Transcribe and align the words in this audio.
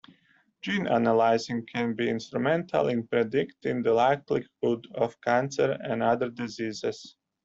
Gene 0.63 0.87
analysis 0.87 1.59
can 1.71 1.93
be 1.93 2.09
instrumental 2.09 2.87
in 2.87 3.05
predicting 3.05 3.83
the 3.83 3.93
likelihood 3.93 4.87
of 4.95 5.21
cancer 5.21 5.77
and 5.83 6.01
other 6.01 6.31
diseases. 6.31 7.17